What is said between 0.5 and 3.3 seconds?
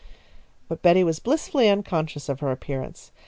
But Betty was blissfully unconscious of her appearance.